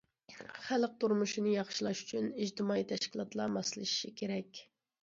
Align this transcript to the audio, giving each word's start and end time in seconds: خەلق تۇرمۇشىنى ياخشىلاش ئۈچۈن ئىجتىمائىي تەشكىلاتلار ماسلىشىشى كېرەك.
خەلق 0.67 0.95
تۇرمۇشىنى 1.03 1.53
ياخشىلاش 1.57 2.01
ئۈچۈن 2.07 2.33
ئىجتىمائىي 2.41 2.89
تەشكىلاتلار 2.95 3.57
ماسلىشىشى 3.61 4.15
كېرەك. 4.23 4.69